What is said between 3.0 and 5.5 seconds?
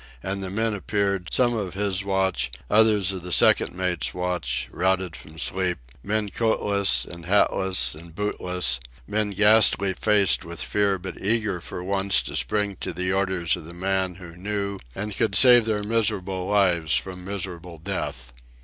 of the second mate's watch, routed from